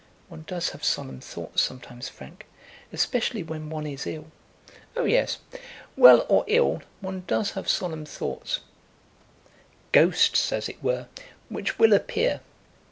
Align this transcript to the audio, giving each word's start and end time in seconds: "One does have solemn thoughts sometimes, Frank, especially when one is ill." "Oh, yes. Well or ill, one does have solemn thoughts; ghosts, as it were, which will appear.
"One 0.29 0.45
does 0.47 0.69
have 0.71 0.83
solemn 0.83 1.19
thoughts 1.21 1.61
sometimes, 1.61 2.09
Frank, 2.09 2.47
especially 2.91 3.43
when 3.43 3.69
one 3.69 3.85
is 3.85 4.07
ill." 4.07 4.31
"Oh, 4.97 5.03
yes. 5.05 5.37
Well 5.95 6.25
or 6.27 6.43
ill, 6.47 6.81
one 7.01 7.23
does 7.27 7.51
have 7.51 7.69
solemn 7.69 8.05
thoughts; 8.07 8.61
ghosts, 9.91 10.51
as 10.51 10.67
it 10.67 10.81
were, 10.83 11.05
which 11.49 11.77
will 11.77 11.93
appear. 11.93 12.41